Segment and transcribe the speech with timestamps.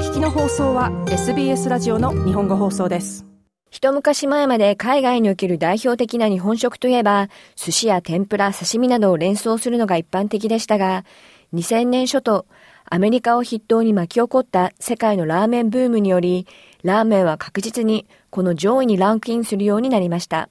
[0.00, 3.26] 聞きの放送は SBS ラジオの日本語放送です
[3.70, 11.04] 一昔前まで海外における代表的な日本食といえば、寿司や天ぷら、刺身などを連想するのが一般的でしたが、
[11.52, 12.46] 2000年初頭、
[12.86, 16.46] アメリカを筆頭に巻き起こった世界のラーメンブームにより、
[16.82, 20.48] ラーメンは確実にこの上位にランクインするようになりました。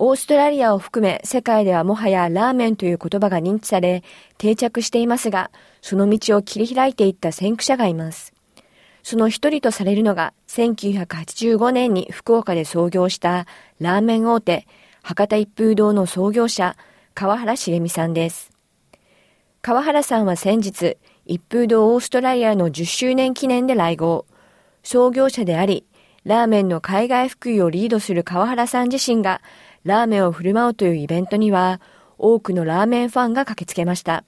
[0.00, 4.04] オーストラリアを含め世界ではもはやラーメンという言葉が認知され
[4.38, 5.50] 定着していますが、
[5.82, 8.32] その道を切り開いていった先駆者がいます。
[9.02, 13.46] その一人とされるのが1985年に福岡で創業した
[13.80, 14.68] ラーメン大手
[15.02, 16.76] 博多一風堂の創業者
[17.14, 18.52] 川原茂美さんです。
[19.62, 24.26] 川原さんは先日一風堂オーストラリアの10周年記念で来合。
[24.84, 25.84] 創業者であり、
[26.24, 29.40] ラーメンの海外普及をリードする川原さん自身が
[29.84, 31.80] ラーメンを振る舞うというイベントには、
[32.18, 34.24] 多くのラーメンファンが駆けつけました。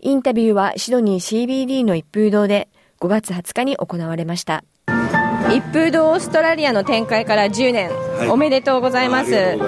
[0.00, 2.68] インタビューはシドニー CBD の一風堂で
[3.00, 4.64] 5月20日に行われました。
[5.50, 9.58] 一風堂オーストラリアの展開から10年、はい、おめでとうございます。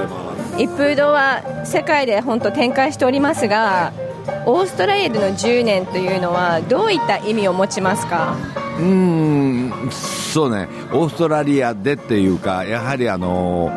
[0.59, 3.93] 一風堂は世界で本当展開しておりますが、
[4.47, 8.37] オーストラリアでの10年というのはどういった意味を持ちますか？
[8.79, 13.71] うんそうねオーストラリアでっていうかやはりあの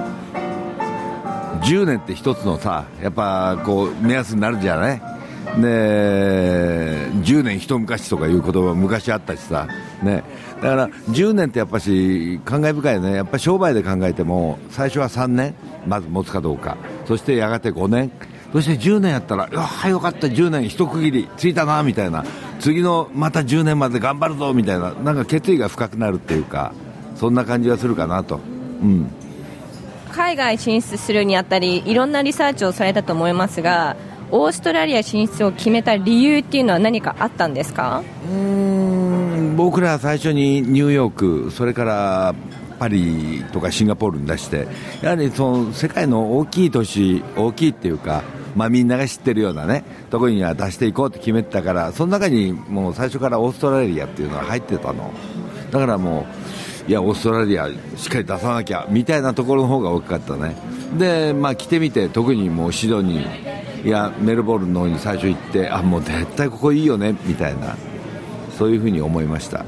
[1.67, 5.01] 10年って一つのさやっぱこう目安になるじゃない？
[5.61, 9.67] で10年一昔とかいう言葉昔あったしさ、
[10.03, 10.23] ね、
[10.61, 15.55] だから10年ってやっぱし感慨深いよね、やっぱ商売で考えても最初は3年、
[15.87, 18.11] まず持つかどうか、そしてやがて5年、
[18.51, 21.29] そして10年やったら、ああ、よかった、10年一区切り。
[21.37, 22.25] ついたなみたいな、
[22.59, 26.73] 次のまた10年まで頑張るぞみたいな、なんか決意が深くなるっていうか、
[27.15, 28.39] そんな感じがするかなと。
[28.81, 29.09] うん。
[30.07, 33.95] 海外進出するにあたりいろんなリサーチをされたと思いますが
[34.31, 38.03] オーストラリア進出を決めた理由っていうのは何かあったんですか？
[38.29, 42.35] うん僕ら最初にニューヨークそれから
[42.77, 44.67] パリとかシンガポールに出して
[45.01, 48.23] やはりその世界の大きい都市大きいっていうか
[48.55, 55.11] まあ、みんなが知ってるようなねところには出していこうって決めてたからその中にもう最初からオーストラリアっていうのは入ってたの。
[55.69, 56.46] だからもう
[56.87, 57.67] いやオーストラリア
[57.97, 60.55] しっかり出さなきゃみたいなところの方が大きかったね。
[60.97, 67.75] でまあ来てみて特にもうシドニーいやメルボルンの方に最初行ってあもう絶対ここいいよねみたいな
[68.57, 69.65] そういうふうに思いました。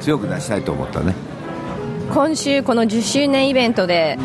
[0.00, 1.14] 強く出したいと思ったね。
[2.12, 4.18] 今週この10周年イベントで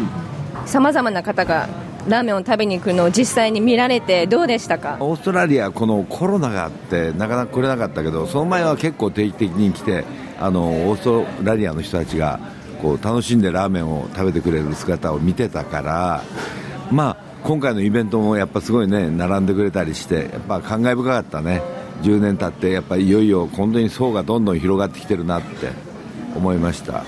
[0.66, 1.68] さまざまな方が
[2.08, 4.98] ラーメンを食べに行くのを実際に見られてどうでしたか？
[5.02, 10.06] オーストラリアこのコロナがあってなかなか来れなかったけどその前は結構定期的に来て
[10.40, 12.40] あのオーストラリアの人たちが
[12.82, 16.24] こう楽しんでラーメンを食べてくれる姿を見てたから
[16.92, 21.62] まあ今回のイベントもやっぱすごいね並んでくれたりしてやっぱ感慨深かったね
[22.02, 25.72] 10年経ってやっぱいよいよ本当に層がどんどん広がってきてるなって
[26.36, 27.04] 思いました。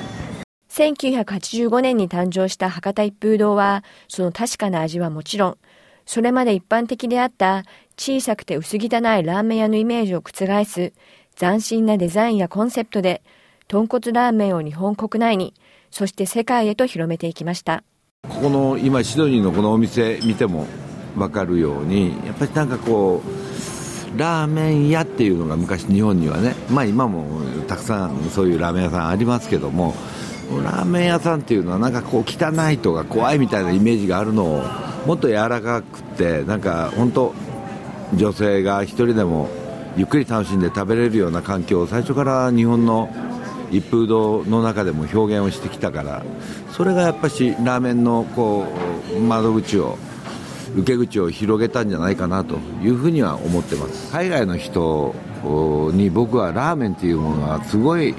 [0.70, 5.58] 1985年に誕生した博多一風堂は、その確かな味はもちろん、
[6.06, 7.64] それまで一般的であった
[7.98, 10.94] 小さくて薄汚いラーメン屋のイメージを覆す
[11.42, 13.24] 斬新なデザインやコンセプトで、
[13.68, 15.56] 豚骨ラーメンを日本国内に、
[15.90, 17.84] そして世界へと広めていきました。
[18.30, 20.68] ここの今シドニーのこのお店見ても
[21.16, 27.26] 分かるように、やっぱりなんかこう、ラーメン屋っていうのが昔日本にはね、まあ今も
[27.68, 29.96] たくさんそういうラーメン屋さんありますけども、
[30.64, 34.64] ラーメン屋さんっていうのはなんかこう汚いとか怖いみたいなイメージがあるのを
[35.08, 37.34] もっと柔らかくてなんか本当
[38.14, 39.48] 女性が1人でも
[39.98, 43.10] ゆっくり楽しんで食べれるような環境を最初から日本の
[43.72, 46.24] 一風堂の中でも表現をしてきたから
[46.72, 48.68] それがやっぱしラーメンのこ
[49.16, 49.98] う窓口を
[50.76, 54.12] 受け口を広げたんじゃないかなというふうには思ってます。
[54.12, 55.14] 海外の人
[55.94, 58.16] に僕はラーメンっていうものはすごい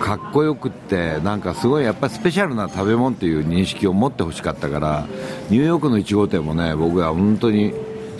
[0.00, 5.06] かっこよくってなんかすごいやっぱスペシャルな食べ物っていう認識を持ってほしかったから
[5.50, 7.72] ニューヨークの1号店もね僕は本当に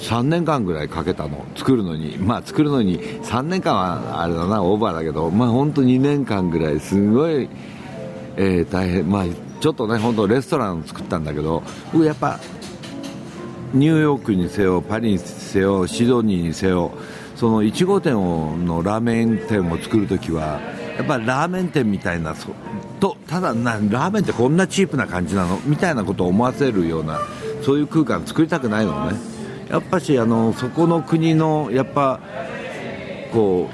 [0.05, 2.19] 3年間ぐらいかけたの作るのに。
[2.19, 7.49] まあ作るのに3年間はあれだなオーバーだけどまあ本当2年間ぐらいすごい、
[8.37, 9.09] えー、大変。
[9.09, 9.25] まあ
[9.61, 11.63] ちょっとね本当レストランを作ったんだけど
[11.93, 12.39] 僕やっぱ
[13.73, 16.93] ニューヨークにせよパリにせよシドニーにせよ
[17.35, 20.61] その1号店をのラーメン店を作るときは
[20.99, 22.37] やっぱラーメン店みたいな
[23.01, 25.59] とただなラーメンってこんなチープな感じなの？
[25.65, 27.21] みたいなことを思わせるような
[27.63, 29.34] そういう空間作りたくないのね。
[29.69, 32.21] やっぱしあのそこの国のやっぱ
[33.33, 33.69] こ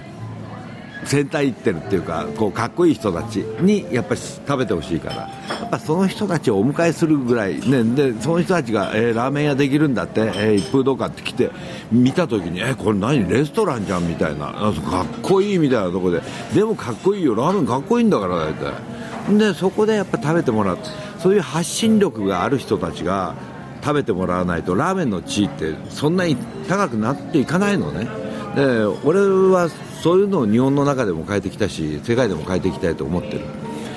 [1.05, 5.31] センター行ってるっていうかこうかっこいい人たちにやっぱり食べてほしいから。
[5.61, 11.51] やっぱその人たちをお迎えするぐらい、ね、でその人たちが、えー、ラーメン屋できるんだって、えー、一風堂かって来て
[11.93, 14.71] 見た時にえー、これ何レストランじゃんみたいなか
[15.03, 16.23] っこいいみたいなとこで。
[16.55, 17.35] でもかっこいいよ。
[17.35, 19.39] ラーメンかっこいいんだから大体。
[19.39, 20.79] でそこでやっぱ食べてもらう。
[21.19, 23.35] そういう発信力がある人たちが
[23.83, 26.37] 食べてもらわないとラーメンの地位ってそんなに
[26.69, 28.09] 高くなっていかないのね。
[28.55, 29.69] で俺は
[30.03, 33.41] そういうのを日本の中でも変えてきたし世界でも変えていきたいと思ってる。
[33.41, 33.51] だか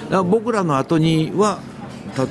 [0.09, 1.59] ら僕らの後には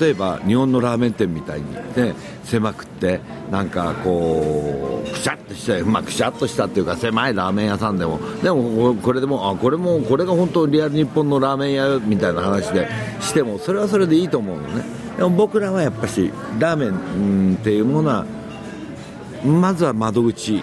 [0.01, 2.15] 例えば日本のラーメン店みたいに、ね、
[2.45, 3.21] 狭くって
[3.51, 12.89] なんかこうくしゃっとした、まあ、くしゃっとしたっていうか狭いラーメン屋さんでもでもこれでもあこれもこれが本当リアル日本のラーメン屋みたいな話で
[13.21, 15.02] してもそれはそれでいいと思うのね。
[15.17, 18.27] でも僕らはやっぱしラーメンっていうものは
[19.45, 20.63] まずは窓口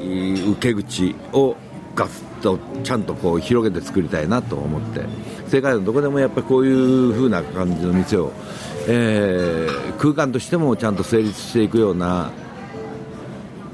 [0.00, 1.56] 受け口を
[1.94, 5.04] ガスとちゃんとこう広げて作りたいなと思って
[5.48, 8.32] 世界のどこでもやっぱりこういう風な感じの店を、
[8.86, 12.30] えー、空間としてもちゃんと成立していくような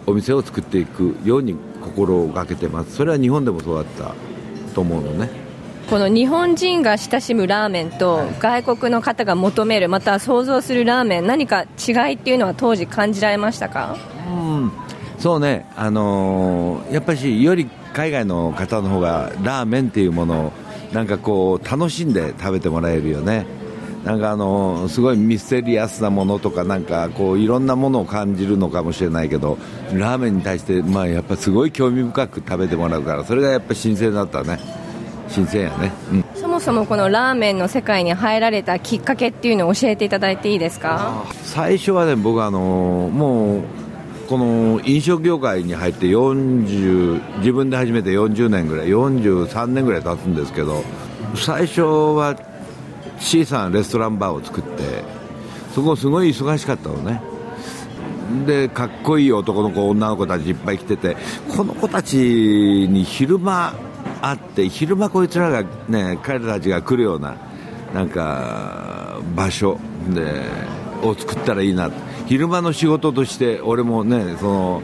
[0.07, 2.97] お店を作っていくように心がけてます。
[2.97, 4.15] それは日本でもそうだった
[4.75, 5.44] と思うのね。
[5.91, 13.97] この日本人が親しむラーメンと外国の方が求めるまた想像するラーメン何か違いっていうのは当時感じられましたか？
[14.29, 14.73] うん。
[15.19, 20.53] そうね、あのー、やっぱりより海外の方の方がラーメンっていうものを
[20.93, 23.47] なんかこう楽しんで食べてもらえるよね。
[24.05, 29.57] なんかあのすごいミステリアスなものとかなんかこういろんなものを感じるのかもしれないけど
[29.95, 34.59] ラーメンに対してまあやっぱすごい興味深く食べてもらうからそれがやっぱ新鮮だったね
[35.35, 41.25] 新鮮やね、うん、そもそもこのラーメンの世界に入られたきっかけっていうのを教えていただいていいですか？
[41.43, 42.61] 最初はね僕あの
[43.13, 43.63] もう
[44.29, 50.85] この飲食業界に入って40自分で始めて40年ぐらい43年ぐらい経つんですけど
[51.35, 52.39] 最初は
[53.19, 55.03] 小さなレストランバーを作って
[55.75, 57.21] そこすごい忙しかったのね。
[58.47, 61.17] でかっこいい男の子女の子たちいっぱい来てて
[61.55, 63.75] この子たちに昼間
[64.29, 67.37] 会って昼間こいつらがね彼らたちが来るような
[67.93, 69.79] なんか場所
[70.09, 70.43] で
[71.03, 71.91] を作ったらいいな。
[72.27, 74.83] 昼間の仕事として俺もねその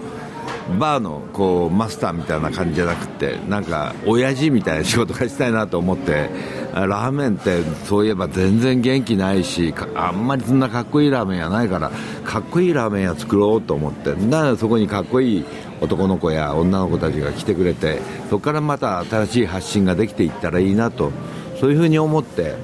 [0.78, 6.28] バーのこうマスターみたいな感じじゃなくてなんか親父みたいな仕事がしたいなと思って
[6.75, 11.90] ラーメンってそういえば全然元気ないしあんまりそんなかっこいいラーメン屋ないから
[12.25, 14.14] かっこいいラーメン屋作ろうと思って。
[14.14, 15.44] だからそこにかっこいい
[15.81, 21.12] 男の子や女の子たちが来てくれてそこからまた新しい発信ができていったらいいなと
[21.59, 22.55] そういうふうに思って、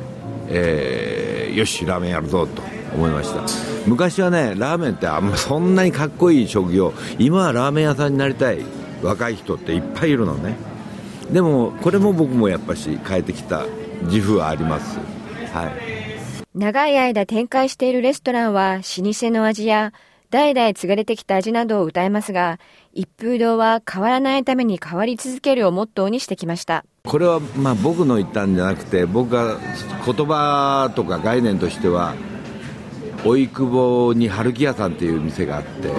[0.48, 2.62] えー、よしラーメンやるぞと
[2.94, 3.42] 思いました。
[3.86, 8.58] 昔はねラーメンってあんまそんなにかっこいい職業今はラーメン屋さんになりたい
[9.02, 10.56] 若い人っていっぱいいるのね。
[11.30, 13.66] でもこれも僕もやっぱし変えてきた
[14.02, 14.98] 自負はあります。
[15.52, 15.72] はい。
[16.54, 19.92] 長い間展開しているレストランは老舗の味や
[20.30, 22.58] 代々継がれてきた味などを歌えますが
[22.92, 26.84] 一風堂は変わらないために変わり続けるをモットーにしてきました。
[27.04, 29.58] これはまあ僕の言ったんじゃなくて僕が
[30.04, 32.14] 言葉とか概念としては
[33.24, 35.92] 荻窪に春木屋さんっていう店があって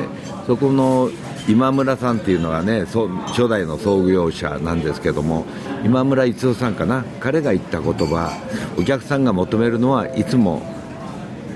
[0.45, 1.09] そこの
[1.47, 5.45] 今村さんっていうのがね初代の創業者なんですけども
[5.85, 7.05] 今村逸夫さんかな？
[7.21, 8.31] 彼が言った言葉
[8.77, 10.61] お客さんが求めるのはいつも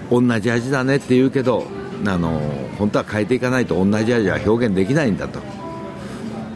[0.10, 1.66] 同じ味だねって言うけど
[2.06, 2.40] あの
[2.78, 5.40] 本当は変えていかないと同じ味は表現できないんだと。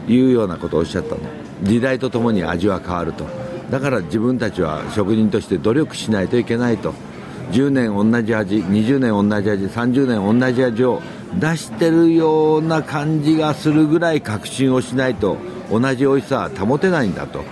[0.08, 1.20] いうようなことをおっしゃったの。
[1.62, 3.26] 時代とともに味は変わると。
[3.70, 6.94] だから自分たちは職人として努力しないといけないと。
[7.50, 11.00] 10年同じ味20年同じ味30年同じ味を
[11.40, 15.36] 出してるような感じがするぐらい確信をしないと
[15.70, 17.44] 同じ美味しさは保てないんだと。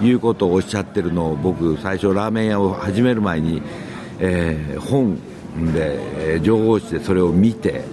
[0.00, 3.62] いうことをおっしゃってるのを僕最初ラーメン屋を始める前に、
[4.20, 5.18] えー、本
[5.72, 7.84] で情報誌でそれを見て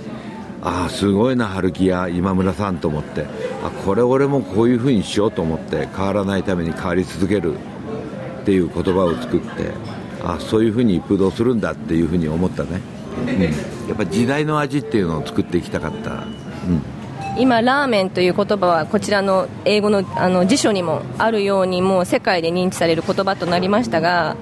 [0.61, 3.25] ああすごいな春木屋今村さんと思って
[3.63, 7.53] あこれ俺もこういうふうにしようと思って変わらないために変わり続ける
[8.41, 9.71] っていう言葉を作って
[10.23, 12.81] あそういうふうに一風堂するんだっていうふうに思ったね、
[13.27, 13.49] うん、や
[13.93, 16.81] っぱ時代の味っていうのを作っていきたかった、うん、
[17.37, 24.35] 今ラーメンという言葉はこちらの英語のあの辞書にもあるようにもう世界で認知される言葉となりましたが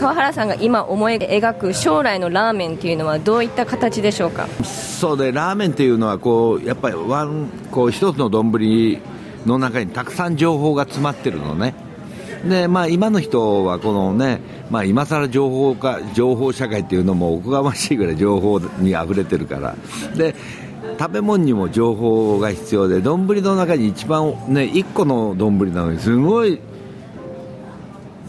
[0.00, 4.46] 川原さんが今思い描く将来のラーメンっていうのはどういった形でしょうか？
[4.64, 8.98] そうでラーメンっていうのはこうやっぱりワンこう一つの丼
[9.44, 11.74] の中にたくさん情報が詰まってるのね
[12.48, 14.40] で、まあ、今の人はこのね、
[14.70, 19.76] まあ、今更情報化、情報社会っていうのもおこがましいぐらい情報に溢れてるから。
[20.16, 20.34] で
[20.98, 26.58] 食べ物にも情報が必要で丼の中に一番ね1個の丼なのにすごい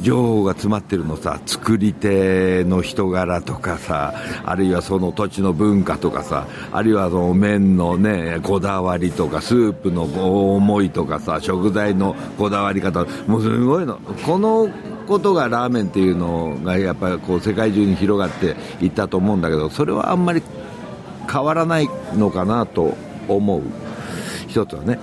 [0.02, 10.04] 情報が詰まってるのさ作り手の人柄とかさあるいはその土地の文化とかさあるいはその麺のねこだわりとかスープの
[10.56, 13.98] 思いとかさ食材のこだわり方もうすごいの。
[14.26, 14.70] この
[15.08, 20.42] ことがラーメンっていうのがやっぱりこう世界中に広がっていったと思うんだけどそれはあんまり
[21.32, 22.96] 変わらないのかなと
[23.28, 23.62] 思う。
[24.48, 25.00] 一つはね。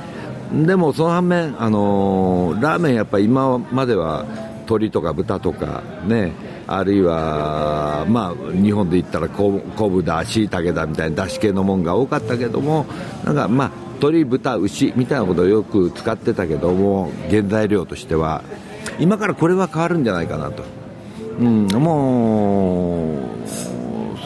[0.52, 4.24] でもその反面、あのー、ラーメンやっぱ今までは
[4.68, 6.32] 鶏とか豚とかね
[6.66, 12.84] あるいは、まあ、日本で言ったら昆布だ、しいたけだみたいなだし系のもんが多かったけども
[13.24, 18.44] なんかまあ鶏、豚、牛みたいなことをよく使ってたけども原材料としては
[18.98, 20.62] 今からこれは変わるんじゃないかなと、
[21.40, 23.48] うん、もう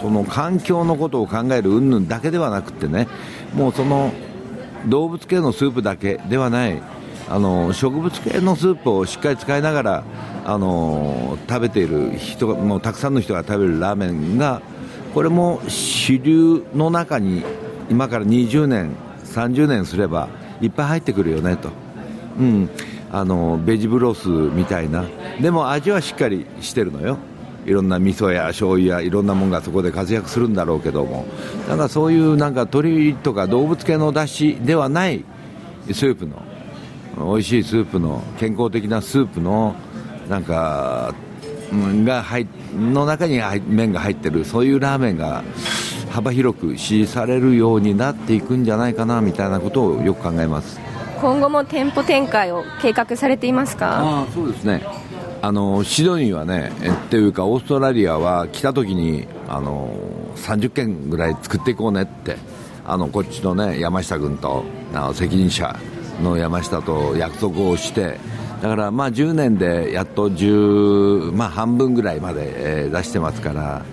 [0.01, 3.07] その環境のことを考える云々だけではなくてね
[3.55, 4.13] もうその
[4.89, 6.83] 動物系のスープだけではない
[7.29, 10.05] あの植物系のスープをしっかり使いながら
[10.45, 14.61] あの食べている人がもうたくさんの人が食べるラーメンが
[15.15, 17.45] これも主流の中に
[17.91, 18.95] 今から20年、
[19.25, 20.29] 30年すれば
[20.61, 21.71] いっぱい入ってくるよねと、
[22.39, 22.71] うん、
[23.11, 25.05] あのベジブロスみたいな。
[25.41, 27.19] でも味はしっかりしてるのよ。
[27.65, 31.27] いろんな味噌や醤油やいろんなものがそこで活躍するんだろうけども。
[31.69, 35.25] だかそういうなんか鳥とか動物系のだしではない
[35.93, 36.43] スープの
[37.17, 39.77] 美味しいスープの健康的なスープの
[40.33, 41.15] なんか
[41.73, 45.45] が入の中に麺が入ってるそういうラーメンが
[46.09, 50.81] 幅広く支持されるようになっていくんじゃないかなみたいなことをよく考えます。
[51.21, 54.23] 今後も店舗展開を計画されていますか？
[54.23, 54.83] あそうですね。
[55.43, 59.95] あのシドニーはね、えっていうか、オーストラリアは来た時にあの
[60.37, 62.37] 30件ぐらい作っていこうねって、
[62.87, 65.77] あのこっちのね山下君とあの責任者
[66.23, 68.19] の山下と約束をして、
[68.63, 73.85] だからまあ10年でやっと10、まあ、半分ぐらいまで、えー、出してますから、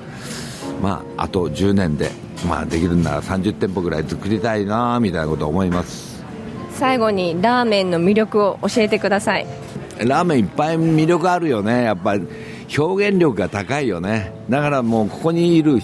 [0.79, 2.11] まあ、あと10年で、
[2.47, 6.23] まあ、できるなら30店舗ぐらい作りたいなみたいなことを思います。
[6.71, 9.47] 最後にラーメンの魅力を教えてください。
[10.05, 12.27] ラーメンいっぱい魅力あるよね、やっぱり
[12.77, 15.79] 表現力が高いよね、だからもうここにいる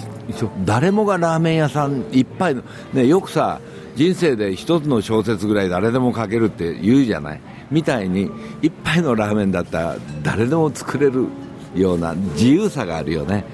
[0.64, 2.56] 誰もがラーメン屋さんいっぱい、
[2.94, 3.60] ね、よくさ、
[3.96, 8.30] 人生で一つの小説ぐらい誰でも書けるって言うじゃない、みたいに、
[8.62, 11.28] 一杯のラーメンだったら誰でも作れる
[11.76, 13.46] ような自由さがあるよね、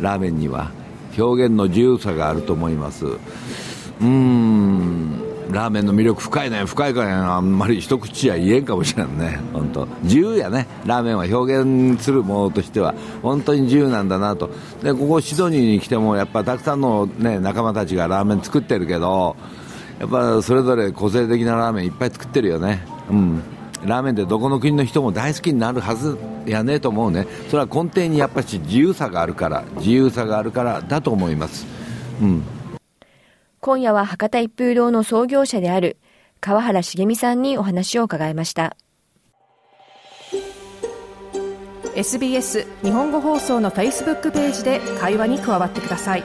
[0.00, 0.70] ラーメンには。
[1.18, 3.04] 表現の自由さがあると思います。
[3.06, 5.30] うーん。
[5.50, 6.64] ラーメンの魅力深いね。
[6.64, 7.10] 深いかね。
[7.10, 9.40] あんまり一口や言えんかもしれんね。
[9.52, 9.88] 本当。
[10.02, 10.68] 自由やね。
[10.86, 12.94] ラーメンは表現するものとしては。
[13.22, 14.50] 本当に自由なんだなと。
[14.82, 19.36] でここシドニーに来てもやっぱたくさんの、ね、仲間たちがラーメン作ってるけど
[20.00, 22.82] やっぱそれぞれ個性的なラーメンいっぱい作ってるよね。
[23.10, 23.42] うん。
[23.84, 27.26] ラーメンってどこの国の人も大好きになるはずやねと思うね。
[27.48, 31.66] それは根底にやっぱし自由さがあるから自由さがあるからだと思います。
[32.22, 32.42] うん。
[33.60, 35.98] 今夜は博多一風堂の創業者である
[36.40, 38.76] 川原茂美さんにお話を伺いました。
[41.94, 46.24] SBS 日本語放送の Facebook ページで会話に加わってください